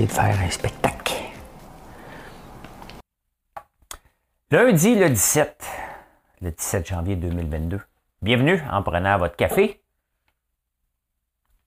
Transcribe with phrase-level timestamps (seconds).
[0.00, 1.12] De faire un spectacle.
[4.50, 5.66] Lundi le 17,
[6.40, 7.78] le 17 janvier 2022.
[8.22, 9.82] Bienvenue en prenant votre café.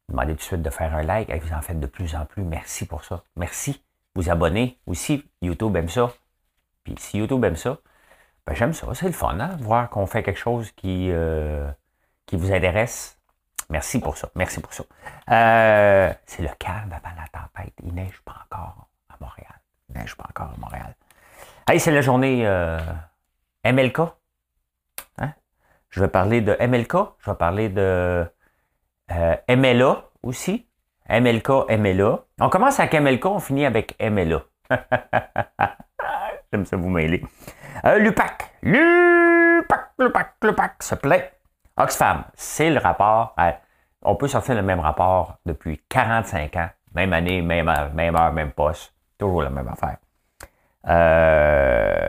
[0.09, 1.31] Demandez tout de suite de faire un like.
[1.31, 2.41] Vous en faites de plus en plus.
[2.41, 3.23] Merci pour ça.
[3.35, 3.83] Merci.
[4.15, 5.23] Vous abonnez aussi.
[5.43, 6.11] YouTube aime ça.
[6.83, 7.77] Puis si YouTube aime ça,
[8.47, 8.87] ben j'aime ça.
[8.95, 9.55] C'est le fun, hein?
[9.59, 11.69] Voir qu'on fait quelque chose qui, euh,
[12.25, 13.19] qui vous intéresse.
[13.69, 14.29] Merci pour ça.
[14.35, 14.83] Merci pour ça.
[15.31, 17.73] Euh, c'est le calme avant la tempête.
[17.83, 19.59] Il neige pas encore à Montréal.
[19.89, 20.95] Il neige pas encore à Montréal.
[21.67, 22.79] Hey, c'est la journée euh,
[23.65, 23.99] MLK.
[25.19, 25.33] Hein?
[25.89, 26.93] Je vais parler de MLK.
[27.19, 28.25] Je vais parler de
[29.11, 30.67] euh, MLA aussi.
[31.09, 32.19] MLK, MLA.
[32.39, 34.41] On commence avec MLK, on finit avec MLA.
[36.51, 37.23] J'aime ça vous mêler.
[37.99, 38.55] Lupac.
[38.63, 41.34] Lupac, Lupac, Lupac se plaît.
[41.77, 43.35] Oxfam, c'est le rapport.
[44.01, 46.69] on peut sortir le même rapport depuis 45 ans.
[46.93, 48.93] Même année, même heure, même, heure, même poste.
[49.17, 49.97] Toujours la même affaire.
[50.87, 52.05] Euh,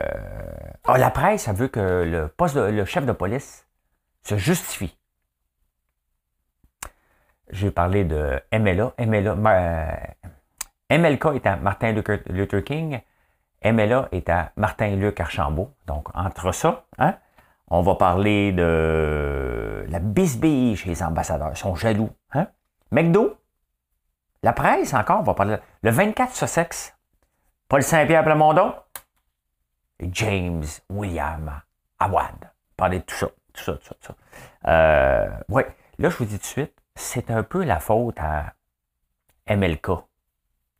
[0.85, 3.67] ah, la presse a vu que le, poste le chef de police
[4.23, 4.97] se justifie.
[7.49, 8.93] J'ai parlé de MLA.
[8.99, 13.01] MLA euh, MLK est à Martin Luther King.
[13.63, 15.73] MLA est à Martin-Luc Archambault.
[15.87, 17.15] Donc, entre ça, hein,
[17.69, 21.51] on va parler de la bisbille chez les ambassadeurs.
[21.51, 22.09] Ils sont jaloux.
[22.31, 22.47] Hein?
[22.91, 23.37] McDo,
[24.43, 25.57] la presse encore, on va parler.
[25.81, 26.95] Le 24 Sussex,
[27.67, 28.73] Paul Saint-Pierre Plamondon
[29.99, 31.61] et James William
[31.99, 32.51] Awad.
[32.77, 33.95] Parler de tout ça, tout ça, tout ça.
[34.01, 34.13] Tout
[34.63, 34.69] ça.
[34.69, 35.63] Euh, oui,
[35.97, 38.53] là, je vous dis tout de suite, c'est un peu la faute à
[39.49, 39.87] MLK,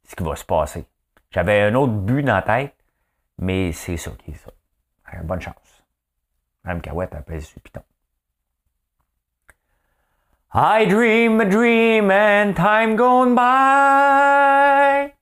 [0.08, 0.86] ce qui va se passer.
[1.32, 2.76] J'avais un autre but dans la tête,
[3.38, 4.52] mais c'est ça qui est ça.
[5.24, 5.67] Bonne chance.
[10.54, 15.14] I dream a dream and time gone by.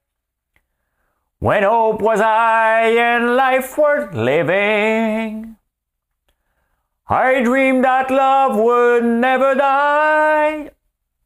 [1.39, 5.57] When hope was high and life worth living.
[7.07, 10.71] I dreamed that love would never die.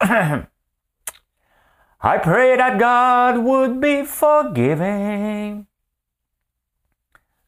[2.02, 5.66] I pray that God would be forgiving.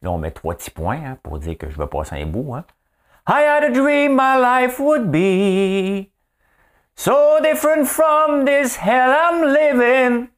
[0.03, 2.55] Là, on met trois petits points hein, pour dire que je vais passer un bout.
[2.55, 2.65] Hein.
[3.27, 6.11] I had a dream my life would be
[6.97, 10.29] so different from this hell I'm living.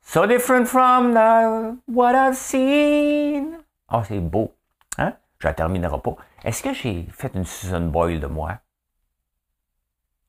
[0.00, 3.58] So different from the, what I've seen.
[3.88, 4.54] Ah, c'est beau.
[4.96, 5.12] Hein?
[5.38, 6.16] Je ne terminerai pas.
[6.42, 8.60] Est-ce que j'ai fait une Susan Boyle de moi?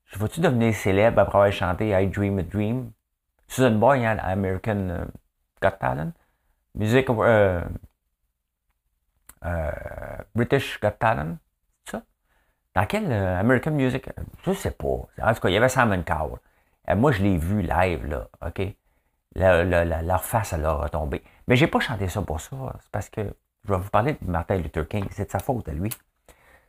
[0.04, 2.92] Je vais-tu devenir célèbre après avoir chanté I Dream a Dream?
[3.48, 5.04] Susan Boyle, hein, American euh,
[5.62, 6.12] Got Talent?
[6.74, 7.62] Musique, euh,
[9.44, 9.70] euh,
[10.34, 11.36] British Got Talent,
[11.90, 12.02] ça?
[12.74, 14.08] Dans quel euh, American Music?
[14.44, 14.86] Je sais pas.
[15.22, 16.38] En tout cas, il y avait Simon Cowell.
[16.88, 18.62] Euh, moi, je l'ai vu live, là, OK?
[19.36, 21.22] leur face, elle a tombé.
[21.46, 22.56] Mais j'ai pas chanté ça pour ça.
[22.80, 23.22] C'est parce que
[23.64, 25.06] je vais vous parler de Martin Luther King.
[25.10, 25.90] C'est de sa faute à lui.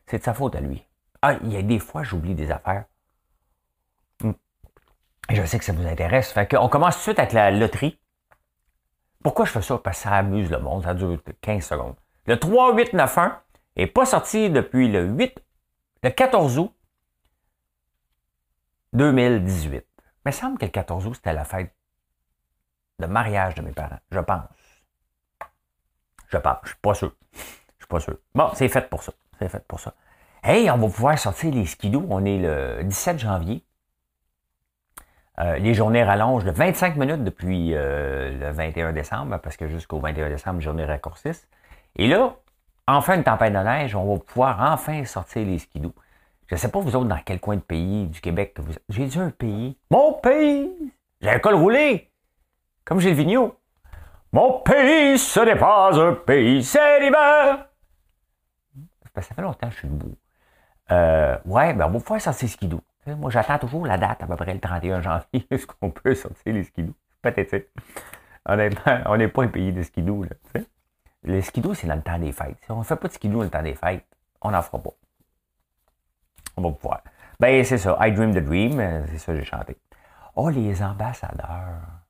[0.06, 0.86] C'est de sa faute à lui.
[1.22, 2.86] Ah, il y a des fois, j'oublie des affaires.
[4.22, 4.34] Hmm.
[5.30, 6.32] Je sais que ça vous intéresse.
[6.32, 8.00] Fait qu'on commence tout de suite avec la loterie.
[9.24, 9.78] Pourquoi je fais ça?
[9.78, 10.84] Parce que ça amuse le monde.
[10.84, 11.96] Ça dure 15 secondes.
[12.28, 13.32] Le 3891
[13.78, 15.42] n'est pas sorti depuis le 8,
[16.04, 16.74] le 14 août
[18.94, 19.86] 2018.
[20.26, 21.74] Mais il semble que le 14 août, c'était la fête
[23.00, 24.00] de mariage de mes parents.
[24.12, 24.44] Je pense.
[26.28, 26.58] Je pense.
[26.64, 27.16] Je suis pas sûr.
[27.34, 27.40] Je
[27.80, 28.18] suis pas sûr.
[28.36, 29.14] Bon, c'est fait pour ça.
[29.40, 29.96] C'est fait pour ça.
[30.44, 32.06] Hey, on va pouvoir sortir les skidoo.
[32.10, 33.66] On est le 17 janvier.
[35.40, 40.00] Euh, les journées rallongent de 25 minutes depuis euh, le 21 décembre, parce que jusqu'au
[40.00, 41.48] 21 décembre, les journées raccourcissent.
[41.96, 42.36] Et là,
[42.88, 45.94] enfin une tempête de neige, on va pouvoir enfin sortir les skidoo.
[46.48, 48.74] Je ne sais pas vous autres dans quel coin de pays du Québec que vous
[48.74, 48.84] êtes.
[48.90, 49.78] J'ai dit un pays.
[49.90, 50.70] Mon pays!
[51.22, 52.10] J'ai un col roulé!
[52.84, 53.56] Comme le vigno.
[54.34, 57.68] Mon pays, ce n'est pas un pays, c'est l'hiver!
[59.16, 60.16] Ça fait longtemps que je suis debout.
[60.92, 62.82] Euh, ouais, ben on va pouvoir sortir les skidoo.
[63.08, 66.54] Moi, j'attends toujours la date, à peu près le 31 janvier, est-ce qu'on peut sortir
[66.54, 66.94] les skidoo?
[67.22, 67.68] Pathétique.
[68.46, 70.62] Honnêtement, on n'est pas un pays de skidoo, là.
[71.24, 72.58] Le skido, c'est dans le temps des fêtes.
[72.64, 74.06] Si on ne fait pas de skido dans le temps des fêtes,
[74.42, 74.94] on n'en fera pas.
[76.58, 77.02] On va pouvoir.
[77.40, 77.98] Ben, c'est ça.
[78.02, 79.78] I Dream the Dream, euh, c'est ça que j'ai chanté.
[80.36, 82.02] Oh, les ambassadeurs.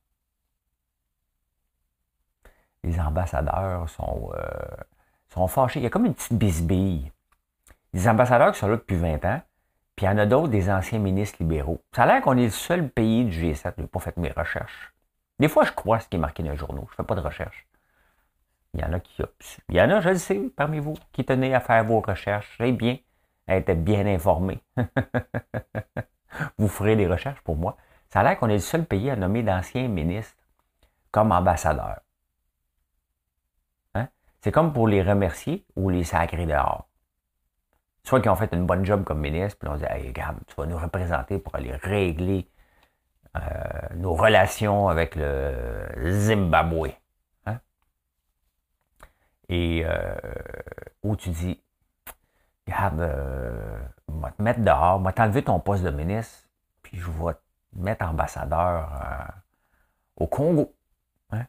[2.84, 4.84] les ambassadeurs sont, euh,
[5.30, 5.80] sont fâchés.
[5.80, 7.12] Il y a comme une petite bisbille.
[7.94, 9.42] Les ambassadeurs qui sont là depuis 20 ans,
[9.96, 11.82] puis il y en a d'autres, des anciens ministres libéraux.
[11.96, 13.74] Ça a l'air qu'on est le seul pays du G7.
[13.78, 14.94] Je n'ai pas fait mes recherches.
[15.40, 16.88] Des fois, je crois ce qui est marqué dans les journaux.
[16.88, 17.68] Je ne fais pas de recherche.
[18.74, 19.22] Il y en a qui...
[19.70, 22.58] Il y en a, je le sais, parmi vous, qui tenaient à faire vos recherches.
[22.58, 22.98] Très bien,
[23.48, 24.62] à être bien informé.
[26.58, 27.78] vous ferez des recherches pour moi.
[28.10, 30.38] Ça a l'air qu'on est le seul pays à nommer d'anciens ministres
[31.12, 32.02] comme ambassadeurs.
[33.96, 34.08] Hein?
[34.42, 36.88] C'est comme pour les remercier ou les sacrer dehors.
[38.04, 40.56] Soit qu'ils ont fait une bonne job comme ministre, puis on dit Hey, regarde, tu
[40.56, 42.50] vas nous représenter pour aller régler
[43.38, 43.42] euh,
[43.96, 47.01] nos relations avec le Zimbabwe.
[49.52, 50.16] Et euh,
[51.04, 51.62] où tu dis
[52.66, 56.48] Regarde, euh, on va te mettre dehors, on va t'enlever ton poste de ministre,
[56.82, 57.40] puis je vais te
[57.74, 58.90] mettre ambassadeur
[60.16, 60.74] au Congo.
[61.32, 61.46] Hein?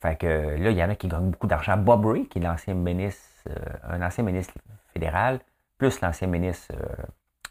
[0.00, 1.76] Fait que là, il y en a qui gagnent beaucoup d'argent.
[1.76, 3.48] Bob Ray, qui est l'ancien ministre,
[3.84, 4.54] un ancien ministre
[4.92, 5.40] fédéral,
[5.78, 7.04] plus l'ancien ministre, euh,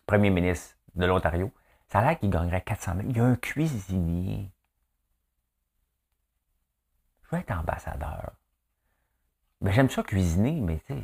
[0.05, 1.51] premier ministre de l'Ontario,
[1.87, 3.07] ça a l'air qu'il gagnerait 400 000.
[3.09, 4.51] Il y a un cuisinier.
[7.23, 8.33] Je veux être ambassadeur.
[9.63, 11.03] Ben, j'aime ça cuisiner, mais tu sais,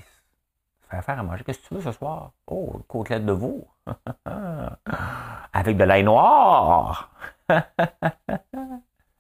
[0.90, 1.46] faire faire à manger.
[1.46, 2.34] Qu'est-ce que tu veux ce soir?
[2.46, 3.66] Oh, côtelette de veau.
[5.54, 7.10] Avec de l'ail noir.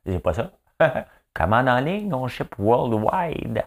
[0.06, 0.51] J'ai pas ça.
[1.33, 3.63] Commande en ligne, on ship worldwide?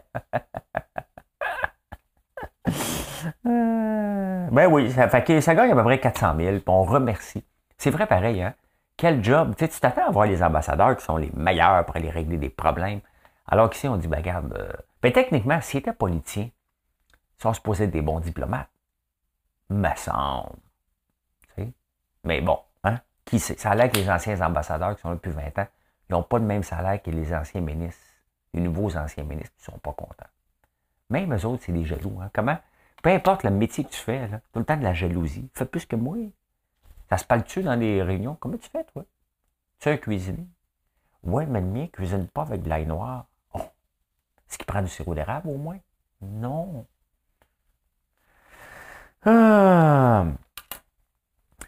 [3.45, 7.45] Ben oui, ça, fait que ça gagne à peu près 400 000, puis on remercie.
[7.79, 8.53] C'est vrai pareil, hein?
[8.99, 9.55] Quel job!
[9.57, 12.37] Tu sais, tu t'attends à voir les ambassadeurs qui sont les meilleurs pour aller régler
[12.37, 13.01] des problèmes.
[13.47, 14.71] Alors qu'ici, on dit, ben regarde, euh,
[15.03, 16.51] ben, techniquement, s'ils étaient politiciens,
[17.39, 18.71] ils sont supposés être des bons diplomates.
[19.71, 20.57] Me semble.
[22.25, 23.01] Mais bon, hein?
[23.25, 23.41] Qui?
[23.41, 25.67] Ça a l'air que les anciens ambassadeurs qui sont là depuis 20 ans,
[26.09, 28.01] ils n'ont pas le même salaire que les anciens ministres.
[28.55, 30.27] Les nouveaux anciens ministres qui ne sont pas contents.
[31.11, 32.19] Même eux autres, c'est des jaloux.
[32.23, 32.31] Hein?
[32.33, 32.59] Comment?
[33.03, 35.51] Peu importe le métier que tu fais, là, tout le temps de la jalousie.
[35.55, 36.17] Fais plus que moi.
[37.09, 38.37] Ça se parle-tu dans les réunions?
[38.39, 39.05] Comment tu fais, toi?
[39.81, 40.47] Tu es un cuisinier?
[41.25, 43.27] Ouais, mais le mien ne cuisine pas avec de l'ail noir.
[44.53, 45.79] Est-ce prend du sirop d'érable au moins?
[46.21, 46.87] Non.
[49.25, 50.27] Ah.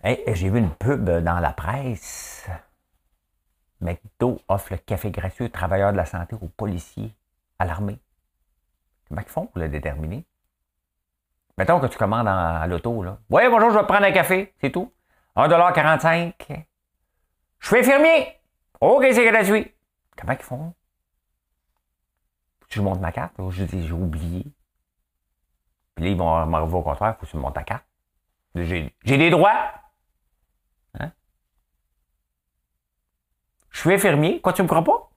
[0.04, 2.46] J'ai vu une pub dans la presse.
[3.80, 7.16] McDo offre le café gratuit aux travailleurs de la santé, aux policiers,
[7.58, 7.98] à l'armée.
[9.08, 10.26] Comment ils font pour le déterminer?
[11.56, 13.02] Mettons que tu commandes à l'auto.
[13.30, 14.92] Oui, bonjour, je vais prendre un café, c'est tout.
[15.36, 16.66] 1,45$.
[17.60, 18.38] Je suis infirmier.
[18.82, 19.72] OK, c'est gratuit.
[20.18, 20.74] Comment ils font?
[22.74, 23.34] Je monte ma carte?
[23.50, 24.42] Je dis, j'ai oublié.
[25.94, 27.86] Puis là, ils vont m'arriver au contraire, il faut que tu montes ta carte.
[28.56, 29.72] J'ai des droits.
[30.98, 31.12] Hein?
[33.70, 34.40] Je suis infirmier.
[34.40, 35.08] Quoi, tu me crois pas?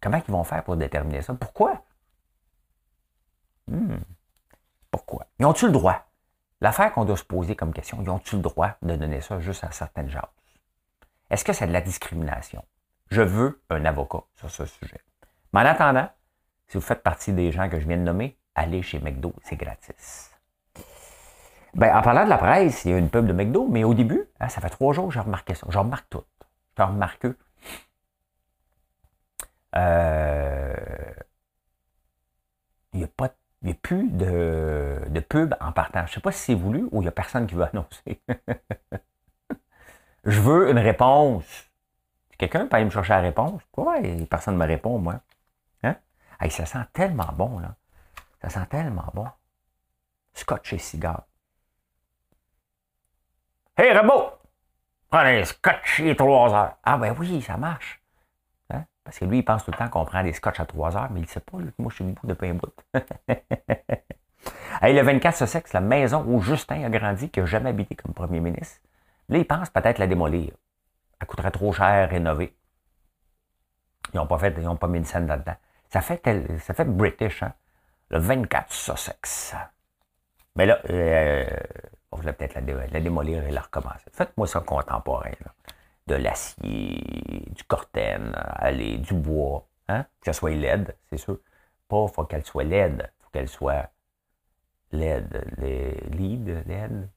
[0.00, 1.34] Comment ils vont faire pour déterminer ça?
[1.34, 1.82] Pourquoi?
[3.66, 3.96] Hmm.
[4.92, 5.26] Pourquoi?
[5.40, 6.06] Ils ont-tu le droit?
[6.60, 9.64] L'affaire qu'on doit se poser comme question, ils ont-tu le droit de donner ça juste
[9.64, 10.28] à certaines gens?
[11.28, 12.64] Est-ce que c'est de la discrimination?
[13.10, 15.00] Je veux un avocat sur ce sujet.
[15.52, 16.08] Mais en attendant,
[16.66, 19.56] si vous faites partie des gens que je viens de nommer, allez chez McDo, c'est
[19.56, 20.30] gratis.
[21.74, 23.94] Ben, en parlant de la presse, il y a une pub de McDo, mais au
[23.94, 25.66] début, hein, ça fait trois jours que j'ai remarqué ça.
[25.70, 26.24] Je remarque tout.
[26.76, 27.26] Je remarque
[29.76, 30.74] euh,
[32.92, 36.00] il n'y a a plus de, de, pub en partant.
[36.06, 38.20] Je ne sais pas si c'est voulu ou il n'y a personne qui veut annoncer.
[40.24, 41.44] je veux une réponse.
[42.38, 43.60] Quelqu'un peut aller me chercher la réponse.
[43.76, 45.20] Ouais, personne ne me répond, moi.
[46.40, 46.50] Hein?
[46.50, 47.74] ça sent tellement bon, là.
[48.40, 49.26] Ça sent tellement bon.
[50.34, 51.24] Scotch et cigare.
[53.76, 54.32] Hey, Rebo!
[55.10, 56.76] Prends un scotch et trois heures.
[56.84, 58.02] Ah, ben oui, ça marche.
[59.08, 61.10] Parce que lui, il pense tout le temps qu'on prend des scotch à 3 heures,
[61.10, 61.56] mais il ne sait pas.
[61.78, 62.74] moi, je suis debout de pain bout.
[64.82, 68.12] hey, le 24 Sussex, la maison où Justin a grandi, qui n'a jamais habité comme
[68.12, 68.82] premier ministre,
[69.30, 70.52] là, il pense peut-être la démolir.
[71.18, 72.54] Elle coûterait trop cher rénover.
[74.12, 75.56] Ils n'ont pas fait, ils n'ont pas mis une scène là-dedans.
[75.90, 76.22] Ça fait,
[76.60, 77.54] ça fait British, hein?
[78.10, 79.54] Le 24 Sussex.
[80.56, 81.46] Mais là, euh,
[82.10, 84.10] on voulait peut-être la, démolir et la recommencer.
[84.12, 85.30] Faites-moi ça contemporain.
[85.44, 85.52] Là
[86.08, 90.04] de l'acier, du corten, allez, du bois, hein?
[90.20, 91.38] que ça soit laide, c'est sûr.
[91.86, 93.90] Pas faut qu'elle soit laide, faut qu'elle soit
[94.90, 95.44] laide,
[96.10, 97.08] lead, laide.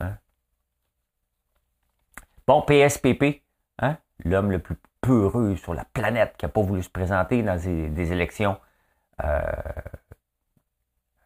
[0.00, 0.16] Hein?
[2.46, 3.42] Bon, PSPP,
[3.78, 3.98] hein?
[4.24, 8.12] l'homme le plus peureux sur la planète qui n'a pas voulu se présenter dans des,
[8.12, 8.58] élections
[9.24, 9.40] euh,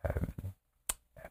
[0.04, 0.10] euh,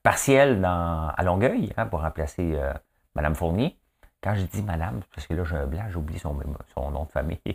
[0.02, 2.74] partielles à Longueuil hein, pour remplacer euh,
[3.16, 3.78] Mme Fournier.
[4.22, 7.38] Quand je dis madame, parce que là, j'ai un blanc, j'oublie son, nom de famille.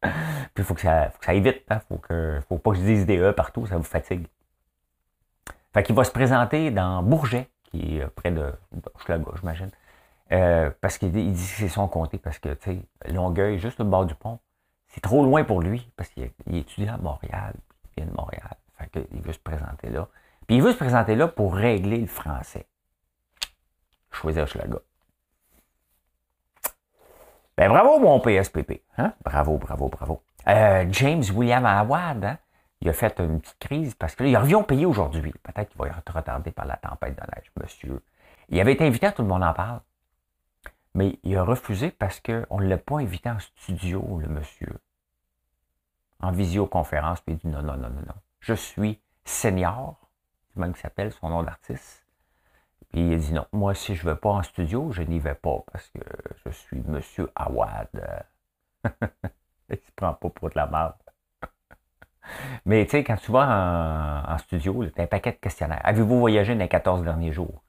[0.00, 1.64] Puis il faut que ça, faut que ça aille vite.
[1.70, 1.80] Hein?
[1.88, 4.26] Faut que, faut pas que je dise des E partout, ça vous fatigue.
[5.72, 8.52] Fait qu'il va se présenter dans Bourget, qui est près de
[8.98, 9.70] Schlaga, j'imagine.
[10.32, 13.84] Euh, parce qu'il dit que c'est son comté, parce que, tu sais, Longueuil, juste le
[13.84, 14.38] bord du pont,
[14.88, 17.54] c'est trop loin pour lui, parce qu'il étudie à Montréal,
[17.84, 18.56] il vient de Montréal.
[18.78, 20.08] Fait qu'il veut se présenter là.
[20.46, 22.66] Puis il veut se présenter là pour régler le français.
[24.10, 24.78] Choisir Schlaga.
[27.56, 28.82] Ben bravo, mon PSPP.
[28.96, 29.12] Hein?
[29.24, 30.22] Bravo, bravo, bravo.
[30.46, 32.38] Euh, James William Awad, hein?
[32.80, 35.34] il a fait une petite crise parce que là, il revient au pays aujourd'hui.
[35.42, 38.00] Peut-être qu'il va être retardé par la tempête de neige, monsieur.
[38.48, 39.80] Il avait été invité à Tout le monde en parle.
[40.94, 44.80] Mais il a refusé parce qu'on ne l'a pas invité en studio, le monsieur.
[46.20, 48.14] En visioconférence, puis il dit non, non, non, non, non.
[48.40, 50.10] Je suis senior,
[50.48, 52.04] c'est même qui s'appelle son nom d'artiste.
[52.90, 55.18] Puis il a dit non, moi si je ne veux pas en studio, je n'y
[55.18, 56.00] vais pas parce que
[56.44, 57.88] je suis monsieur Awad.
[59.70, 60.94] il se prend pas pour de la merde.
[62.64, 65.80] Mais tu sais, quand tu vas en, studio, tu as un paquet de questionnaires.
[65.84, 67.62] Avez-vous voyagé dans les 14 derniers jours?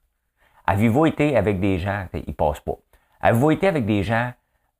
[0.66, 2.78] Avez-vous été avec des gens, ils ne passent pas.
[3.20, 4.32] Avez-vous été avec des gens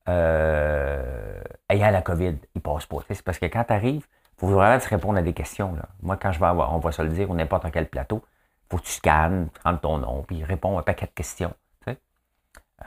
[0.09, 2.37] euh, ayant la COVID?
[2.55, 2.99] Ils passent pas.
[3.09, 4.07] C'est parce que quand tu arrives,
[4.37, 5.77] il faut vraiment te répondre à des questions.
[6.03, 8.23] Moi, quand je vais avoir, on va se le dire, ou n'importe quel plateau,
[8.71, 11.55] faut que tu scannes, rentres ton nom, puis réponds à un paquet de questions.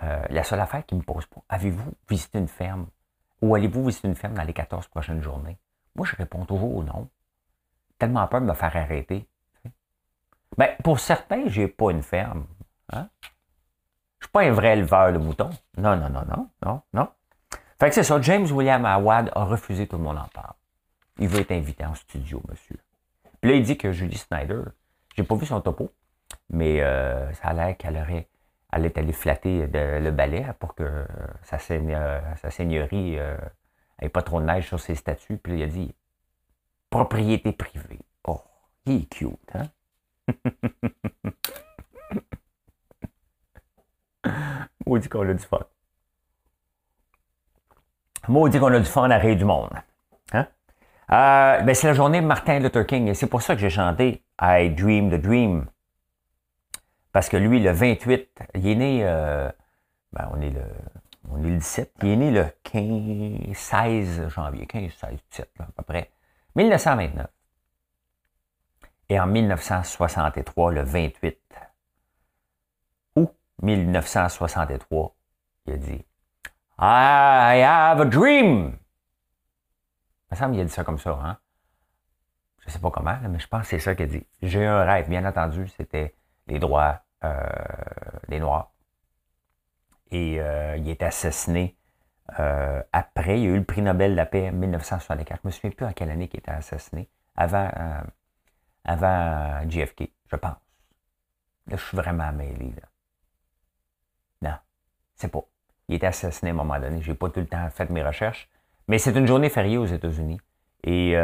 [0.02, 2.88] Euh, la seule affaire qui me pose pas, avez-vous visité une ferme?
[3.42, 5.58] Ou allez-vous visiter une ferme dans les 14 prochaines journées?
[5.96, 7.10] Moi, je réponds toujours non.
[8.00, 9.28] Tellement peur de me faire arrêter.
[10.58, 12.46] Ben, pour certains, j'ai pas une ferme.
[12.92, 13.10] Hein?
[14.24, 15.50] Je suis pas un vrai éleveur de moutons.
[15.78, 17.10] Non, non, non, non, non, non.
[17.78, 18.22] Fait que c'est ça.
[18.22, 20.54] James William Awad a refusé, tout le monde en parle.
[21.20, 22.78] Il veut être invité en studio, monsieur.
[23.42, 24.62] Puis là, il dit que Julie Snyder,
[25.14, 25.92] j'ai pas vu son topo,
[26.50, 28.30] mais euh, ça a l'air qu'elle aurait,
[28.72, 31.06] elle est allée flatter le balai pour que
[31.42, 33.36] sa, sa seigneurie euh,
[34.00, 35.38] ait pas trop de neige sur ses statuts.
[35.38, 35.94] Puis là, il a dit
[36.90, 38.00] propriété privée.
[38.26, 38.42] Oh,
[38.86, 39.68] il est cute, hein?
[44.86, 45.60] Maudit qu'on a du fun.
[48.28, 49.70] Maudit qu'on a du fun à rire du monde.
[50.32, 50.48] Hein?
[51.12, 53.70] Euh, ben c'est la journée de Martin Luther King et c'est pour ça que j'ai
[53.70, 55.66] chanté I Dream the Dream.
[57.12, 59.50] Parce que lui, le 28, il est né, euh,
[60.14, 60.64] ben on est le,
[61.30, 65.66] on est le 17, il est né le 15, 16 janvier, 15, 16, 17, à
[65.78, 66.10] peu près,
[66.56, 67.28] 1929.
[69.10, 71.38] Et en 1963, le 28 août
[73.64, 75.16] 1963,
[75.66, 76.06] il a dit
[76.80, 78.78] I have a dream.
[80.30, 81.38] Il me semble qu'il a dit ça comme ça, hein?
[82.60, 84.26] Je ne sais pas comment, mais je pense que c'est ça qu'il a dit.
[84.42, 86.16] J'ai un rêve, bien entendu, c'était
[86.48, 87.46] les droits euh,
[88.30, 88.72] des Noirs.
[90.12, 91.78] Et euh, il est assassiné
[92.40, 93.42] euh, après.
[93.42, 95.42] Il a eu le prix Nobel de la paix en 1964.
[95.42, 97.10] Je ne me souviens plus en quelle année il était assassiné.
[97.36, 97.70] Avant,
[98.86, 100.58] avant JFK, je pense.
[101.68, 102.74] Là, je suis vraiment mêlé.
[102.76, 102.88] Là.
[105.16, 105.44] C'est pas.
[105.88, 107.02] Il était assassiné à un moment donné.
[107.02, 108.50] Je n'ai pas tout le temps fait mes recherches.
[108.88, 110.40] Mais c'est une journée fériée aux États-Unis.
[110.84, 111.16] Et,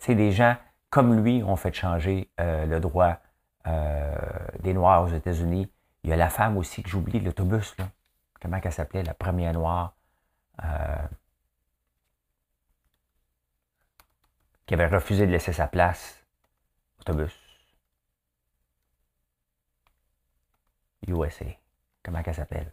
[0.00, 0.56] tu sais, des gens
[0.90, 3.18] comme lui ont fait changer euh, le droit
[3.66, 4.14] euh,
[4.60, 5.70] des Noirs aux États-Unis.
[6.02, 7.88] Il y a la femme aussi que j'oublie, l'autobus, là.
[8.40, 9.94] Comment elle s'appelait, la première Noire.
[10.64, 11.06] Euh,
[14.66, 16.24] qui avait refusé de laisser sa place.
[17.00, 17.32] Autobus.
[21.06, 21.46] USA.
[22.02, 22.72] Comment elle s'appelle?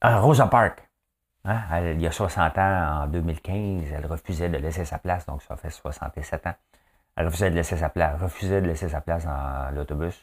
[0.00, 0.82] Ah, Rosa Parks.
[1.44, 1.92] Hein?
[1.92, 5.56] il y a 60 ans, en 2015, elle refusait de laisser sa place, donc ça
[5.56, 6.54] fait 67 ans.
[7.16, 10.14] Elle refusait de laisser sa place, refusait de laisser sa place dans l'autobus.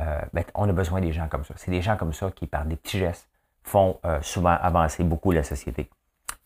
[0.00, 1.54] Euh, ben, on a besoin des gens comme ça.
[1.56, 3.28] C'est des gens comme ça qui, par des petits gestes,
[3.64, 5.88] font euh, souvent avancer beaucoup la société.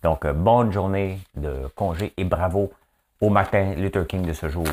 [0.03, 2.73] Donc, euh, bonne journée de congé et bravo
[3.21, 4.65] au Martin Luther King de ce jour.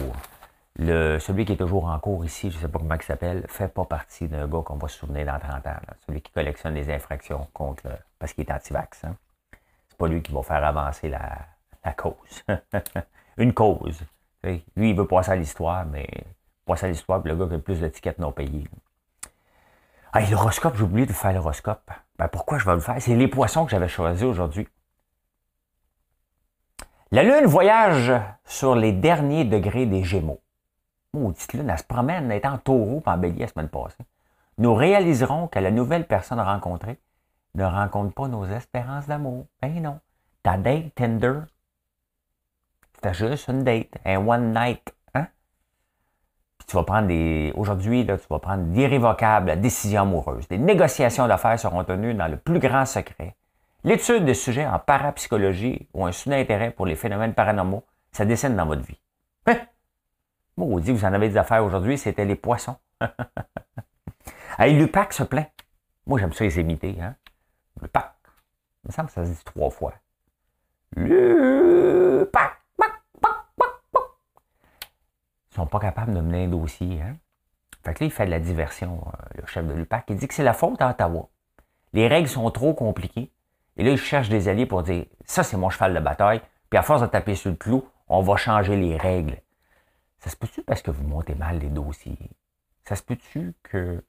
[0.77, 3.45] Le, celui qui est toujours en cours ici, je ne sais pas comment il s'appelle,
[3.47, 5.79] fait pas partie d'un gars qu'on va se souvenir dans 30 ans.
[6.05, 7.83] Celui qui collectionne les infractions contre
[8.19, 9.05] parce qu'il est anti-vax.
[9.05, 9.15] Hein.
[9.87, 12.43] C'est pas lui qui va faire avancer la, cause.
[13.37, 14.01] Une cause.
[14.43, 16.07] Lui, il veut passer à l'histoire, mais
[16.65, 18.67] passer à l'histoire, le gars qui a le plus d'étiquettes non payées.
[20.11, 21.89] Ah, l'horoscope, j'ai oublié de faire l'horoscope.
[22.17, 22.95] Ben, pourquoi je vais le faire?
[22.99, 24.67] C'est les poissons que j'avais choisis aujourd'hui.
[27.11, 28.11] La Lune voyage
[28.45, 30.41] sur les derniers degrés des Gémeaux
[31.19, 34.03] maudite lune, elle se promène, elle est en taureau en bélier la semaine passée.
[34.57, 36.97] Nous réaliserons que la nouvelle personne rencontrée
[37.55, 39.45] ne rencontre pas nos espérances d'amour.
[39.61, 39.99] Ben non.
[40.43, 41.39] Ta date Tinder,
[42.93, 44.93] c'était juste une date, un one night.
[45.13, 45.27] Hein?
[46.57, 47.53] Puis tu vas prendre des.
[47.55, 50.47] Aujourd'hui, tu vas prendre d'irrévocables décisions amoureuses.
[50.47, 53.35] Des négociations d'affaires seront tenues dans le plus grand secret.
[53.83, 58.65] L'étude des sujets en parapsychologie ou un sous-intérêt pour les phénomènes paranormaux, ça dessine dans
[58.65, 58.99] votre vie.
[59.47, 59.57] Hein?
[60.57, 62.77] Bon, dit, vous en avez des affaires aujourd'hui, c'était les poissons.
[64.57, 65.49] hey, Lupac se plaint.
[66.05, 66.95] Moi, j'aime ça les imiter.
[67.01, 67.15] Hein?
[67.81, 68.15] Lupac.
[68.83, 69.93] Il me semble ça se dit trois fois.
[70.95, 72.53] Lupac.
[75.51, 77.01] Ils sont pas capables de mener un dossier.
[77.01, 77.15] Hein?
[77.85, 80.05] Fait que là, il fait de la diversion, euh, le chef de l'UPAC.
[80.09, 81.29] Il dit que c'est la faute à Ottawa.
[81.93, 83.31] Les règles sont trop compliquées.
[83.77, 86.41] Et là, il cherche des alliés pour dire ça, c'est mon cheval de bataille.
[86.69, 89.37] Puis à force de taper sur le clou, on va changer les règles.
[90.25, 92.17] Ça se peut-tu parce que vous montez mal les dossiers?
[92.83, 94.03] Ça se peut-tu que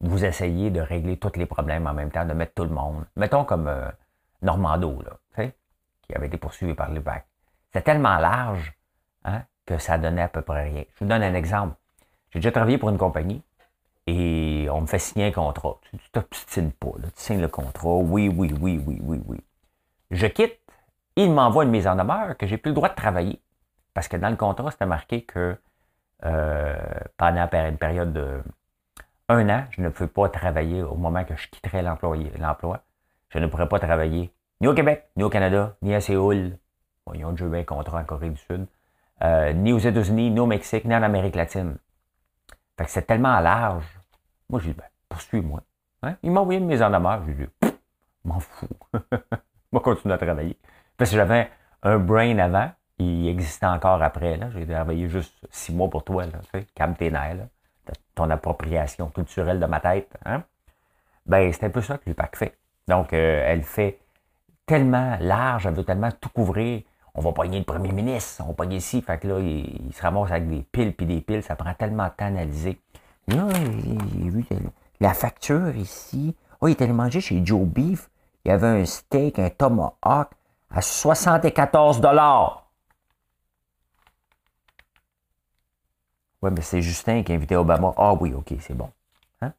[0.00, 3.04] vous essayez de régler tous les problèmes en même temps, de mettre tout le monde?
[3.14, 3.90] Mettons comme euh,
[4.40, 5.50] Normando, là,
[6.00, 7.26] qui avait été poursuivi par l'UPAC.
[7.74, 8.72] C'est tellement large
[9.26, 10.84] hein, que ça donnait à peu près rien.
[10.94, 11.76] Je vous donne un exemple.
[12.30, 13.42] J'ai déjà travaillé pour une compagnie
[14.06, 15.78] et on me fait signer un contrat.
[15.90, 17.96] Tu t'obstines pas, tu signes le contrat.
[17.96, 19.44] Oui, oui, oui, oui, oui, oui.
[20.10, 20.58] Je quitte,
[21.16, 23.38] il m'envoie une mise en demeure que j'ai plus le droit de travailler.
[23.94, 25.56] Parce que dans le contrat, c'était marqué que
[26.24, 26.76] euh,
[27.16, 28.42] pendant une période de
[29.28, 32.80] un an, je ne peux pas travailler au moment que je quitterai l'emploi.
[33.30, 36.56] Je ne pourrais pas travailler ni au Québec, ni au Canada, ni à Séoul.
[37.14, 38.66] ils ont déjà eu un contrat en Corée du Sud.
[39.22, 41.76] Euh, ni aux États-Unis, ni au Mexique, ni en Amérique latine.
[42.76, 43.84] Fait que c'est tellement large.
[44.48, 45.62] Moi, j'ai dit, ben, poursuis-moi.
[46.02, 46.16] Hein?
[46.22, 47.22] Il m'a envoyé une mise en demeure.
[47.26, 47.46] J'ai dit,
[48.24, 48.68] m'en fous.
[48.92, 50.58] Je vais continuer à travailler.
[50.96, 51.50] Parce que j'avais
[51.82, 54.36] un brain avant, il existait encore après.
[54.36, 54.48] Là.
[54.50, 56.24] J'ai travaillé juste six mois pour toi.
[56.26, 57.46] Là, tu sais, calme tes nerfs.
[58.14, 60.16] Ton appropriation culturelle de ma tête.
[60.24, 60.44] Hein?
[61.26, 62.58] Ben, c'est un peu ça que l'UPAC fait.
[62.88, 63.98] Donc, euh, elle fait
[64.66, 66.82] tellement large, elle veut tellement tout couvrir
[67.14, 69.02] on va pogner le premier ministre, on va pogner ici.
[69.02, 71.42] Fait que là, il, se ramasse avec des piles puis des piles.
[71.42, 72.80] Ça prend tellement de temps à analyser.
[73.28, 74.44] Là, j'ai vu
[75.00, 76.34] la facture ici.
[76.60, 78.08] Oh, il était allé manger chez Joe Beef.
[78.44, 80.30] Il y avait un steak, un tomahawk
[80.70, 82.61] à 74 dollars.
[86.42, 87.94] Oui, mais c'est Justin qui a invité Obama.
[87.96, 88.90] Ah oui, OK, c'est bon.
[89.40, 89.52] Hein?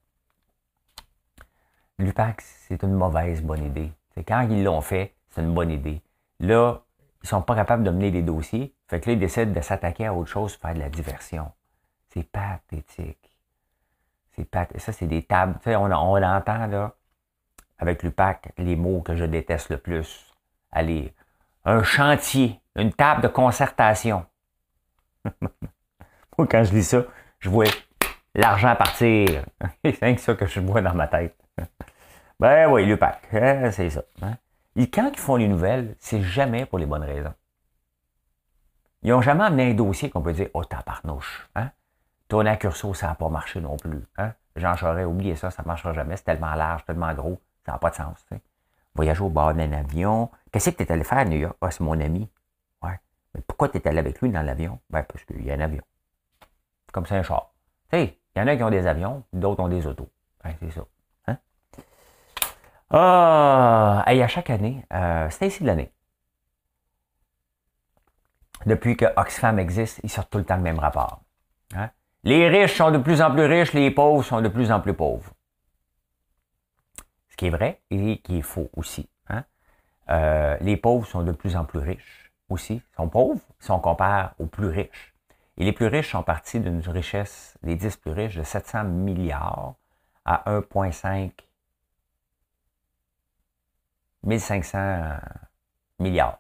[1.97, 3.91] L'UPAC, c'est une mauvaise bonne idée.
[4.13, 6.01] C'est quand ils l'ont fait, c'est une bonne idée.
[6.41, 6.81] Là,
[7.23, 8.73] ils sont pas capables de mener des dossiers.
[8.89, 11.51] Fait que là, ils décident de s'attaquer à autre chose, faire de la diversion.
[12.09, 13.31] C'est pathétique.
[14.35, 14.81] C'est pathétique.
[14.81, 15.57] Ça, c'est des tables.
[15.65, 16.93] On, on entend, là,
[17.79, 20.33] avec l'UPAC, les mots que je déteste le plus.
[20.71, 21.13] Allez,
[21.63, 24.25] un chantier, une table de concertation.
[26.37, 27.03] Quand je lis ça,
[27.39, 27.65] je vois
[28.35, 29.45] l'argent partir.
[29.83, 31.35] c'est ça que je vois dans ma tête.
[32.39, 34.03] ben oui, l'UPAC, hein, c'est ça.
[34.21, 34.35] Hein.
[34.91, 37.33] Quand ils font les nouvelles, c'est jamais pour les bonnes raisons.
[39.03, 41.47] Ils n'ont jamais amené un dossier qu'on peut dire Oh, tabarnouche.
[41.55, 41.69] Hein?
[42.27, 44.01] Tourner à Curso, ça n'a pas marché non plus.
[44.17, 44.33] Hein?
[44.55, 46.15] Jean Charest, oubliez ça, ça ne marchera jamais.
[46.15, 48.25] C'est tellement large, tellement gros, ça n'a pas de sens.
[48.95, 50.29] Voyager au bord d'un avion.
[50.51, 51.57] Qu'est-ce que tu es allé faire à New York?
[51.61, 52.29] Ah, c'est mon ami.
[52.81, 52.99] Ouais.
[53.33, 54.79] Mais pourquoi tu es allé avec lui dans l'avion?
[54.89, 55.83] Ben, parce qu'il y a un avion.
[56.93, 57.51] Comme c'est un char.
[57.91, 60.09] Tu sais, il y en a qui ont des avions, d'autres ont des autos.
[60.59, 60.85] C'est ça.
[62.95, 65.91] Ah, à chaque année, euh, c'est ici de l'année.
[68.67, 71.21] Depuis que Oxfam existe, ils sortent tout le temps le même rapport.
[71.75, 71.89] Hein?
[72.23, 74.93] Les riches sont de plus en plus riches, les pauvres sont de plus en plus
[74.93, 75.33] pauvres.
[77.29, 79.09] Ce qui est vrai et qui est faux aussi.
[79.27, 79.43] Hein?
[80.09, 82.75] Euh, les pauvres sont de plus en plus riches aussi.
[82.75, 85.12] Ils sont pauvres si on compare aux plus riches.
[85.57, 89.75] Et les plus riches sont partis d'une richesse, les 10 plus riches, de 700 milliards
[90.25, 91.31] à 1,5
[94.23, 95.17] 1500
[95.99, 96.39] milliards,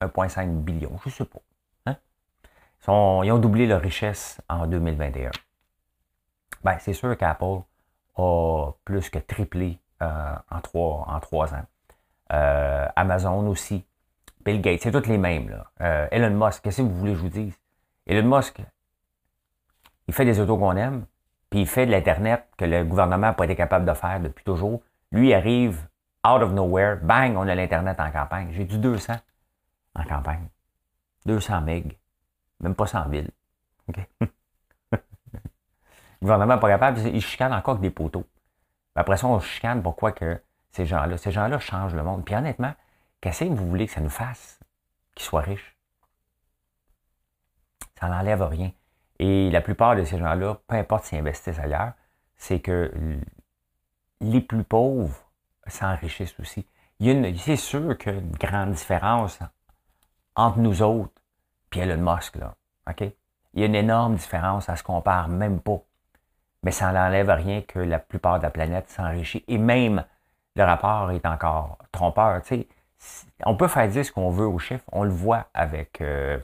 [0.00, 1.40] 1,5 billion, je ne sais pas.
[1.86, 1.96] Hein?
[3.24, 5.30] Ils, ont doublé leur richesse en 2021.
[6.62, 7.62] Ben, c'est sûr qu'Apple
[8.16, 11.66] a plus que triplé euh, en, trois, en trois ans.
[12.32, 13.84] Euh, Amazon aussi.
[14.44, 15.62] Bill Gates, c'est toutes les mêmes.
[15.80, 17.58] Euh, Elon Musk, qu'est-ce que vous voulez que je vous dise?
[18.06, 18.60] Elon Musk,
[20.06, 21.06] il fait des autos qu'on aime,
[21.48, 24.44] puis il fait de l'Internet que le gouvernement n'a pas été capable de faire depuis
[24.44, 24.82] toujours.
[25.12, 25.88] Lui, il arrive
[26.26, 28.48] out of nowhere, bang, on a l'Internet en campagne.
[28.52, 29.14] J'ai du 200
[29.94, 30.48] en campagne.
[31.26, 31.92] 200 MB.
[32.60, 33.26] Même pas 100 000.
[33.88, 33.96] OK?
[34.90, 34.98] le
[36.20, 38.26] gouvernement n'est pas capable, il chicane encore avec des poteaux.
[38.94, 40.40] Après ça, on chicane pourquoi que
[40.72, 42.24] ces gens-là, ces gens-là changent le monde.
[42.24, 42.74] Puis honnêtement,
[43.20, 44.60] qu'est-ce que vous voulez que ça nous fasse
[45.14, 45.73] qu'ils soient riches?
[47.98, 48.70] Ça n'enlève rien.
[49.18, 51.92] Et la plupart de ces gens-là, peu importe s'ils investissent ailleurs,
[52.36, 52.92] c'est que
[54.20, 55.16] les plus pauvres
[55.66, 56.66] s'enrichissent aussi.
[57.00, 59.38] C'est sûr qu'il y a une grande différence
[60.36, 61.12] entre nous autres
[61.74, 62.36] et Elon Musk.
[62.36, 62.54] Là.
[62.88, 63.02] OK?
[63.54, 65.80] Il y a une énorme différence, à se compare même pas.
[66.62, 69.44] Mais ça n'enlève rien que la plupart de la planète s'enrichit.
[69.48, 70.04] Et même
[70.56, 72.40] le rapport est encore trompeur.
[73.44, 74.84] on peut faire dire ce qu'on veut aux chiffres.
[74.92, 76.38] On le voit avec euh,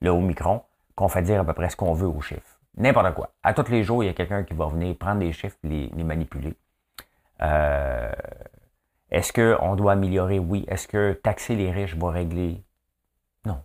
[0.00, 0.62] le Omicron,
[0.94, 2.60] qu'on fait dire à peu près ce qu'on veut aux chiffres.
[2.76, 3.30] N'importe quoi.
[3.42, 5.90] À tous les jours, il y a quelqu'un qui va venir prendre des chiffres et
[5.94, 6.56] les, manipuler.
[7.40, 8.12] Euh,
[9.10, 10.38] est-ce qu'on doit améliorer?
[10.38, 10.64] Oui.
[10.68, 12.64] Est-ce que taxer les riches va régler?
[13.44, 13.62] Non.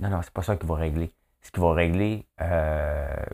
[0.00, 1.12] Non, non, c'est pas ça qui va régler.
[1.40, 3.24] Ce qui va régler, euh,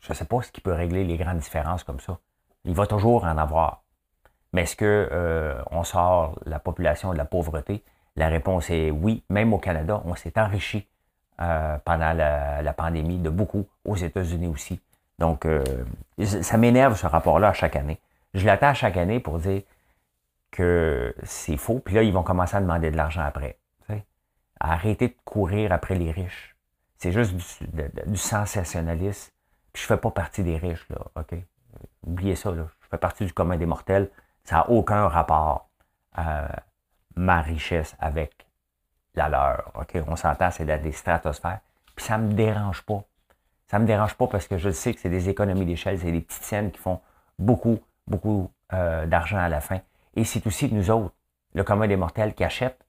[0.00, 2.18] je ne sais pas ce qui peut régler les grandes différences comme ça.
[2.64, 3.82] Il va toujours en avoir.
[4.52, 7.82] Mais est-ce qu'on euh, sort la population de la pauvreté?
[8.14, 9.24] La réponse est oui.
[9.30, 10.88] Même au Canada, on s'est enrichi
[11.40, 14.80] euh, pendant la, pandémie de beaucoup, aux États-Unis aussi.
[15.18, 15.64] Donc, euh,
[16.22, 18.00] ça m'énerve ce rapport-là à chaque année.
[18.34, 19.62] Je l'attends à chaque année pour dire
[20.50, 21.80] que c'est faux.
[21.84, 23.58] Puis là, ils vont commencer à demander de l'argent après.
[24.60, 26.56] Arrêtez de courir après les riches.
[26.96, 27.34] C'est juste
[28.06, 29.32] du, sensationnalisme.
[29.72, 31.34] Puis je fais pas partie des riches, là, OK?
[32.06, 32.68] Oubliez ça, là.
[32.80, 34.10] Je fais partie du commun des mortels.
[34.44, 35.68] Ça n'a aucun rapport
[36.14, 36.62] à
[37.16, 38.43] ma richesse avec
[39.14, 39.70] la leur.
[39.74, 39.96] OK?
[40.06, 41.60] On s'entend, c'est des stratosphères.
[41.94, 43.02] Puis ça me dérange pas.
[43.68, 46.20] Ça me dérange pas parce que je sais que c'est des économies d'échelle, c'est des
[46.20, 47.00] petites scènes qui font
[47.38, 49.80] beaucoup, beaucoup euh, d'argent à la fin.
[50.16, 51.14] Et c'est aussi nous autres,
[51.54, 52.84] le commun des mortels, qui achètent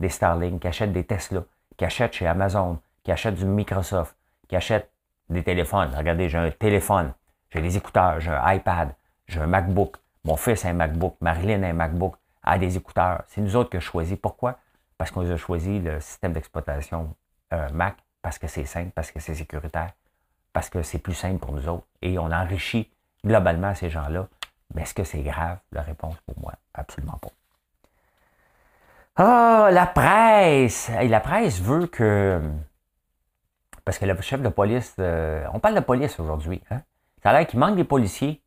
[0.00, 1.42] des Starlink, qui achètent des Tesla,
[1.76, 4.16] qui achètent chez Amazon, qui achètent du Microsoft,
[4.48, 4.90] qui achètent
[5.28, 5.90] des téléphones.
[5.96, 7.12] Regardez, j'ai un téléphone,
[7.50, 8.94] j'ai des écouteurs, j'ai un iPad,
[9.26, 9.96] j'ai un MacBook.
[10.24, 13.22] Mon fils a un MacBook, Marilyn a un MacBook, a des écouteurs.
[13.28, 14.16] C'est nous autres que je choisis.
[14.16, 14.58] Pourquoi?
[15.04, 17.14] Parce qu'on a choisi le système d'exploitation
[17.52, 19.90] euh, Mac, parce que c'est simple, parce que c'est sécuritaire,
[20.54, 21.84] parce que c'est plus simple pour nous autres.
[22.00, 22.90] Et on enrichit
[23.22, 24.26] globalement ces gens-là.
[24.74, 25.58] Mais est-ce que c'est grave?
[25.72, 27.28] La réponse pour moi, absolument pas.
[29.16, 30.90] Ah, la presse!
[31.02, 32.40] Et la presse veut que
[33.84, 36.62] parce que le chef de police, euh, on parle de police aujourd'hui.
[36.70, 36.80] Hein?
[37.22, 38.40] Ça a l'air qu'il manque des policiers.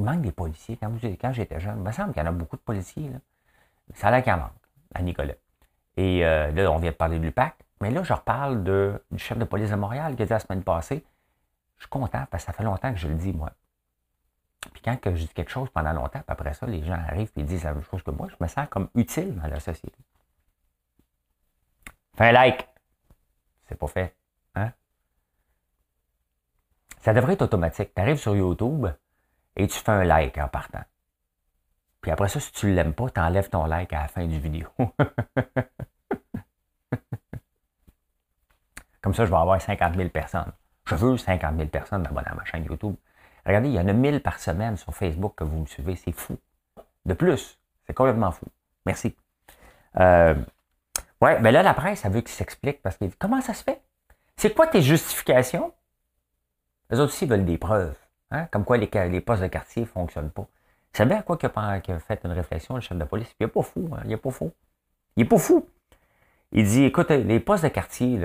[0.00, 0.76] Il manque des policiers.
[0.76, 3.08] Quand, j'étais jeune, il me semble qu'il y en a beaucoup de policiers.
[3.08, 3.18] Là.
[3.94, 4.50] Ça a l'air qu'il en manque,
[4.94, 5.34] à Nicolas.
[5.96, 7.54] Et euh, là, on vient de parler de l'UPAC.
[7.80, 8.62] Mais là, je reparle
[9.10, 11.04] du chef de police de Montréal qui a dit la semaine passée.
[11.78, 13.50] Je suis content parce que ça fait longtemps que je le dis, moi.
[14.72, 17.32] Puis quand que je dis quelque chose pendant longtemps, puis après ça, les gens arrivent
[17.36, 19.96] et disent la même chose que moi, je me sens comme utile dans la société.
[22.16, 22.68] Fais un like.
[23.66, 24.14] C'est pas fait.
[24.54, 24.72] Hein?
[27.00, 27.94] Ça devrait être automatique.
[27.94, 28.88] Tu arrives sur YouTube
[29.56, 30.84] et tu fais un like en partant.
[32.00, 34.26] Puis après ça, si tu ne l'aimes pas, tu enlèves ton like à la fin
[34.26, 34.68] du vidéo.
[39.02, 40.52] Comme ça, je vais avoir 50 000 personnes.
[40.86, 42.96] Je veux 50 000 personnes d'abonnés à ma chaîne YouTube.
[43.46, 45.96] Regardez, il y en a 1000 par semaine sur Facebook que vous me suivez.
[45.96, 46.38] C'est fou.
[47.06, 48.46] De plus, c'est complètement fou.
[48.86, 49.16] Merci.
[49.98, 50.34] Euh,
[51.20, 53.82] oui, mais là, la presse, elle veut qu'il s'explique parce que comment ça se fait?
[54.36, 55.72] C'est quoi tes justifications?
[56.90, 57.96] Les autres aussi veulent des preuves.
[58.30, 58.46] Hein?
[58.50, 60.46] Comme quoi les, les postes de quartier ne fonctionnent pas.
[60.92, 63.28] Vous savez à quoi qu'il a, fait une réflexion, le chef de police?
[63.38, 63.88] Il n'est pas fou.
[63.92, 64.00] Hein?
[64.04, 64.52] Il n'est pas fou.
[65.16, 65.66] Il n'est pas fou.
[66.52, 68.20] Il dit, écoute, les postes de quartier,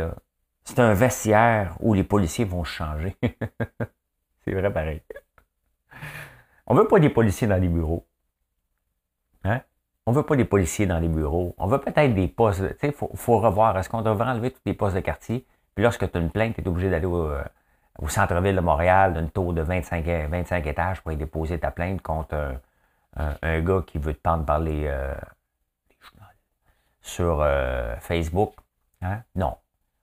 [0.63, 3.15] c'est un vestiaire où les policiers vont changer.
[4.43, 5.01] c'est vrai pareil.
[6.65, 8.07] On ne veut pas des policiers dans les bureaux.
[9.43, 9.61] Hein?
[10.07, 11.53] On ne veut pas des policiers dans les bureaux.
[11.59, 12.63] On veut peut-être des postes.
[12.81, 13.77] Il faut, revoir.
[13.77, 15.45] Est-ce qu'on devrait enlever tous les postes de quartier?
[15.75, 17.29] Puis lorsque tu as une plainte, tu es obligé d'aller au,
[18.01, 22.01] euh, centre-ville de Montréal, d'une tour de 25, 25 étages pour y déposer ta plainte
[22.01, 22.59] contre
[23.15, 25.13] un, gars qui veut te prendre par les, euh,
[27.01, 28.53] sur euh, Facebook.
[29.01, 29.21] Hein?
[29.35, 29.57] Non.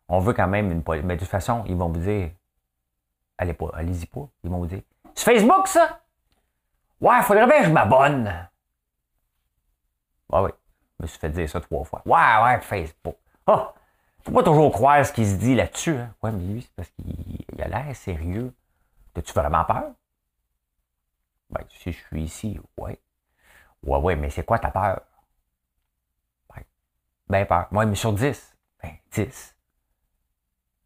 [0.08, 1.04] On veut quand même une police.
[1.04, 2.30] Mais de toute façon, ils vont vous dire
[3.38, 4.28] allez pas, allez-y pas.
[4.44, 4.82] Ils vont vous dire
[5.14, 6.00] C'est Facebook, ça?
[7.00, 8.48] Ouais, faudrait bien que je m'abonne.
[10.32, 10.50] Ah oui,
[10.98, 12.02] je me suis fait dire ça trois fois.
[12.06, 13.16] Ouais, ouais, Facebook.
[13.46, 13.74] Ah!
[14.24, 15.96] Faut pas toujours croire ce qu'il se dit là-dessus.
[15.96, 16.14] Hein?
[16.22, 18.54] Ouais, mais lui, c'est parce qu'il a l'air sérieux.
[19.14, 19.92] T'as-tu vraiment peur?
[21.50, 23.00] Ben, si je suis ici, ouais.
[23.82, 25.02] Ouais, ouais, mais c'est quoi ta peur?
[26.54, 26.62] Ben,
[27.28, 27.66] ben peur.
[27.72, 28.56] Moi, mais sur 10.
[28.82, 29.56] Ben, 10.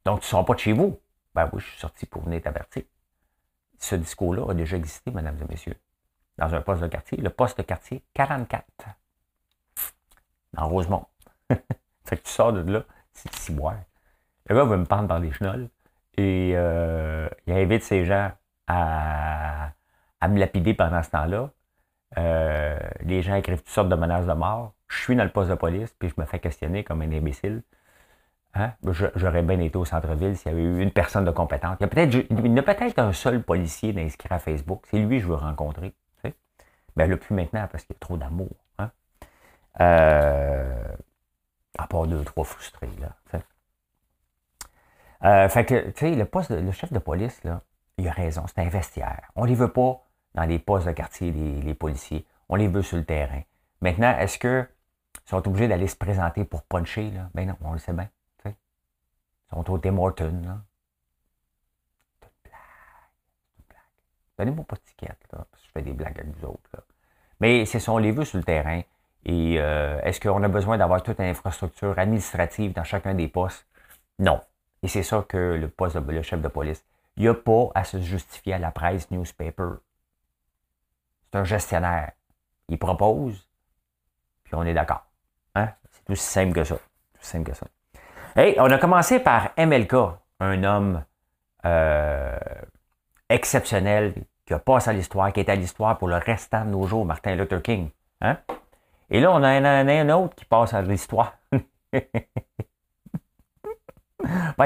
[0.05, 0.99] Donc, tu ne sors pas de chez vous.
[1.35, 2.85] Ben oui, je suis sorti pour venir t'avertir.
[3.79, 5.79] Ce discours-là a déjà existé, mesdames et messieurs,
[6.39, 7.19] dans un poste de quartier.
[7.19, 8.65] Le poste de quartier 44
[10.55, 11.07] dans Rosemont.
[11.51, 12.85] fait que tu sors de là,
[13.17, 13.79] c'est si boire.
[14.49, 15.69] Le gars veut me prendre par les chenolles
[16.17, 18.31] et euh, il invite ses gens
[18.67, 19.73] à,
[20.29, 21.51] me lapider pendant ce temps-là.
[22.19, 24.75] Euh, les gens écrivent toutes sortes de menaces de mort.
[24.89, 27.63] Je suis dans le poste de police, puis je me fais questionner comme un imbécile.
[28.55, 28.73] Hein?
[29.17, 31.77] J'aurais bien été au centre-ville s'il y avait eu une personne de compétente.
[31.81, 34.85] Il y a peut-être, un seul policier d'inscrit à Facebook.
[34.91, 35.91] C'est lui que je veux rencontrer.
[35.91, 36.35] Tu sais?
[36.97, 38.51] Ben, là, plus maintenant parce qu'il y a trop d'amour.
[39.81, 40.85] Euh,
[41.79, 43.17] à part deux, trois frustrés, là.
[45.25, 47.63] Euh, fait que, tu sais, le poste, le chef de police, là,
[47.97, 49.31] il a raison, c'est un vestiaire.
[49.35, 50.03] On les veut pas
[50.35, 52.27] dans les postes de quartier, les, policiers.
[52.49, 53.41] On les veut sur le terrain.
[53.81, 54.69] Maintenant, est-ce qu'ils
[55.25, 57.11] sont obligés d'aller se présenter pour puncher?
[57.11, 57.31] Là?
[57.35, 58.09] Ben non, on le sait bien.
[58.45, 60.43] Ils sont au Tim.
[60.43, 60.61] Là.
[64.39, 65.15] Donnez-moi pas de ticket, là,
[65.51, 66.85] parce que je fais des blagues avec vous autres.
[67.41, 68.83] Mais c'est ça, on les veut sur le terrain.
[69.29, 73.67] Et euh, est-ce qu'on a besoin d'avoir toute une infrastructure administrative dans chacun des postes?
[74.21, 74.41] Non.
[74.85, 76.85] Et c'est ça que le poste de, le chef de police.
[77.17, 79.81] Il n'y a pas à se justifier à la presse newspaper.
[81.25, 82.13] C'est un gestionnaire.
[82.69, 83.49] Il propose,
[84.45, 85.05] puis on est d'accord.
[85.57, 85.71] Hein?
[85.91, 86.77] C'est aussi simple que ça.
[86.77, 87.67] Tout simple que ça.
[88.37, 89.95] Hey, on a commencé par MLK,
[90.39, 91.05] un homme
[91.65, 92.39] euh,
[93.29, 96.87] exceptionnel qui a passé à l'histoire, qui est à l'histoire pour le restant de nos
[96.87, 97.91] jours, Martin Luther King.
[98.21, 98.39] Hein?
[99.11, 101.35] Et là, on a un, autre qui passe à l'histoire.
[101.53, 101.63] ben,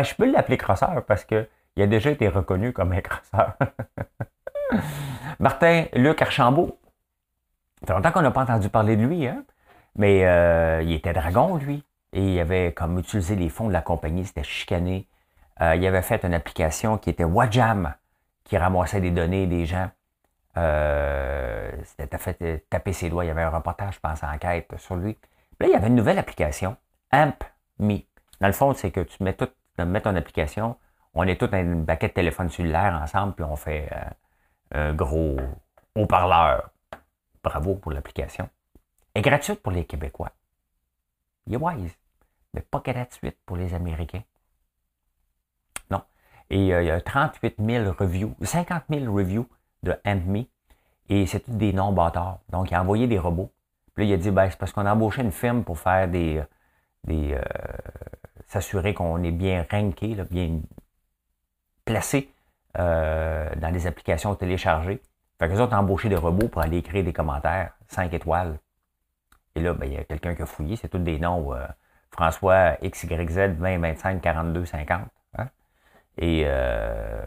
[0.02, 1.46] je peux l'appeler crosseur parce qu'il
[1.78, 3.56] a déjà été reconnu comme un crosseur.
[5.38, 6.78] Martin Luc Archambault.
[7.80, 9.44] Ça fait longtemps qu'on n'a pas entendu parler de lui, hein?
[9.96, 11.84] mais euh, il était dragon, lui.
[12.12, 15.06] Et il avait comme utilisé les fonds de la compagnie, c'était chicané.
[15.60, 17.94] Euh, il avait fait une application qui était Wajam,
[18.44, 19.90] qui ramassait des données des gens.
[20.56, 23.24] Euh, c'était fait euh, taper ses doigts.
[23.24, 25.16] Il y avait un reportage, je pense, en enquête sur lui.
[25.60, 26.76] là, il y avait une nouvelle application,
[27.12, 28.00] AmpMe.
[28.40, 30.76] Dans le fond, c'est que tu mets, tout, mets ton application,
[31.14, 33.88] on est tous dans une baquette de téléphone cellulaire ensemble, puis on fait
[34.74, 35.36] euh, un gros
[35.94, 36.70] haut-parleur.
[37.42, 38.48] Bravo pour l'application.
[39.14, 40.32] Est gratuite pour les Québécois.
[41.46, 41.96] Il est wise,
[42.54, 44.22] mais pas gratuite pour les Américains.
[45.90, 46.02] Non.
[46.50, 49.48] Et il y a 38 000 reviews, 50 000 reviews
[49.82, 50.44] de AmpMe.
[51.08, 52.38] Et c'est tous des noms-bâtards.
[52.50, 53.50] Donc, il a envoyé des robots.
[53.94, 56.08] Puis là, il a dit, ben, c'est parce qu'on a embauché une firme pour faire
[56.08, 56.42] des.
[57.04, 57.40] des euh,
[58.46, 60.60] s'assurer qu'on est bien ranké, bien
[61.84, 62.32] placé
[62.78, 65.00] euh, dans les applications téléchargées.
[65.38, 68.58] Fait que les autres ont embauché des robots pour aller écrire des commentaires, 5 étoiles.
[69.54, 71.54] Et là, ben, il y a quelqu'un qui a fouillé, c'est tous des noms.
[71.54, 71.64] Euh,
[72.10, 75.02] François XYZ 20 25 42 50.
[76.18, 77.24] Et euh, euh,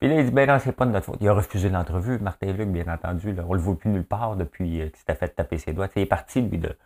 [0.00, 1.18] Puis là, il dit, ben non, c'est pas de notre faute.
[1.20, 3.32] Il a refusé l'entrevue, Martin Luc, bien entendu.
[3.32, 3.44] Là.
[3.46, 5.86] On le voit plus nulle part depuis euh, qu'il s'était fait taper ses doigts.
[5.94, 6.76] il est parti, lui, de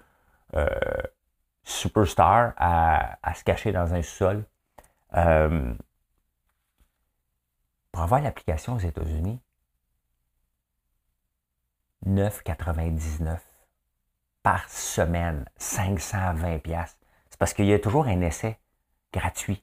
[0.54, 0.68] euh,
[1.64, 4.44] superstar à, se cacher dans un sol.
[5.11, 9.40] pour avoir l'application aux États-Unis,
[12.06, 13.38] 9,99
[14.42, 16.96] par semaine, 520 pièces.
[17.30, 18.59] C'est parce qu'il y a toujours un essai
[19.12, 19.62] gratuit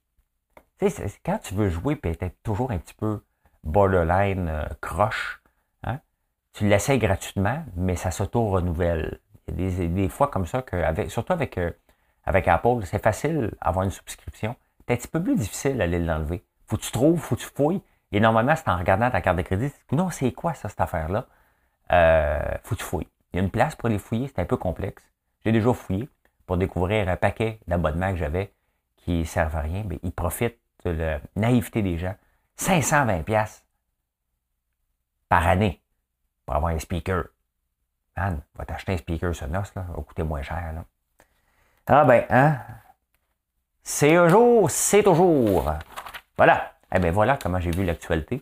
[1.25, 3.23] quand tu veux jouer peut-être toujours un petit peu
[3.63, 5.41] borderline euh, croche,
[5.83, 5.99] hein,
[6.53, 9.19] tu l'essayes gratuitement, mais ça s'auto-renouvelle.
[9.47, 11.71] Il y a des, fois comme ça, que surtout avec, euh,
[12.25, 14.55] avec Apple, c'est facile d'avoir une subscription.
[14.79, 16.43] C'est un petit peu plus difficile d'aller l'enlever.
[16.65, 17.81] Faut que tu trouves, faut que tu fouilles.
[18.11, 21.25] Et normalement, c'est en regardant ta carte de crédit, non, c'est quoi ça, cette affaire-là?
[21.91, 23.07] Euh, faut que tu fouilles.
[23.31, 25.03] Il y a une place pour les fouiller, c'est un peu complexe.
[25.43, 26.07] J'ai déjà fouillé
[26.45, 28.53] pour découvrir un paquet d'abonnements que j'avais
[28.97, 32.15] qui ne servent à rien, mais ils profitent de la naïveté des gens.
[32.55, 33.65] 520 pièces
[35.27, 35.81] par année
[36.45, 37.25] pour avoir un speaker.
[38.15, 40.73] Man, va t'acheter un speaker Sonos, là, va coûter moins cher.
[41.87, 42.57] Ah ben, hein?
[43.81, 45.73] C'est un jour, c'est toujours.
[46.37, 46.73] Voilà.
[46.95, 48.41] Eh bien voilà comment j'ai vu l'actualité.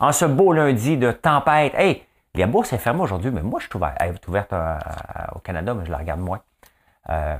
[0.00, 1.74] En ce beau lundi de tempête.
[1.74, 3.94] Hey, les bourse est fermée aujourd'hui, mais moi je suis ouvert.
[4.00, 4.78] Elle est ouverte euh,
[5.34, 6.40] au Canada, mais je la regarde moins.
[7.10, 7.36] Euh,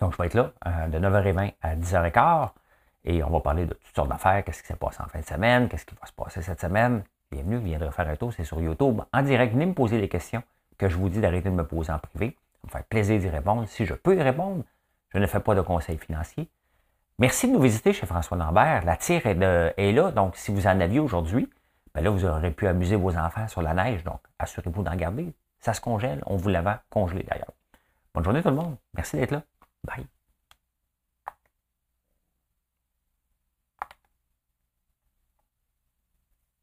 [0.00, 2.48] donc je vais être là euh, de 9h20 à 10h15.
[3.04, 5.24] Et on va parler de toutes sortes d'affaires, qu'est-ce qui s'est passé en fin de
[5.24, 7.02] semaine, qu'est-ce qui va se passer cette semaine?
[7.30, 9.02] Bienvenue, viendrez faire un tour, c'est sur YouTube.
[9.12, 10.42] En direct, venez me poser les questions
[10.78, 12.36] que je vous dis d'arrêter de me poser en privé.
[12.54, 13.66] Ça me faire plaisir d'y répondre.
[13.68, 14.64] Si je peux y répondre,
[15.10, 16.48] je ne fais pas de conseils financiers.
[17.18, 18.84] Merci de nous visiter chez François Lambert.
[18.84, 19.34] La tire est,
[19.92, 21.50] là, donc si vous en aviez aujourd'hui,
[21.94, 24.04] ben là, vous aurez pu amuser vos enfants sur la neige.
[24.04, 25.32] Donc, assurez-vous d'en garder.
[25.58, 26.22] Ça se congèle.
[26.26, 27.52] On vous l'avait congelé d'ailleurs.
[28.14, 28.76] Bonne journée tout le monde.
[28.94, 29.42] Merci d'être là.
[29.84, 30.06] Bye.